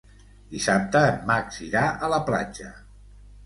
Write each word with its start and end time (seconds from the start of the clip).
Dissabte 0.53 1.03
en 1.11 1.21
Max 1.33 1.61
irà 1.67 1.85
a 2.09 2.13
la 2.17 2.23
platja. 2.33 2.75